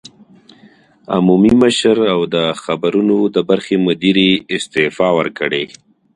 [1.15, 5.63] عمومي مشر او د خبرونو د برخې مدیرې استعفی ورکړې